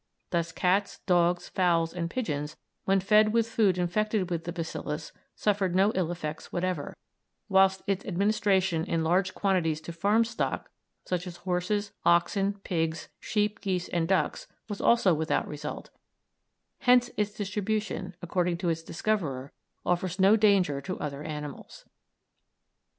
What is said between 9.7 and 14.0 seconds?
to farm stock, such as horses, oxen, pigs, sheep, geese,